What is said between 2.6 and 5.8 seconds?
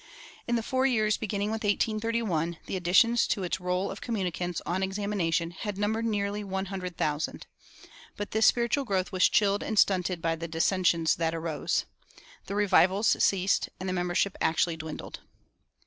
the additions to its roll of communicants "on examination" had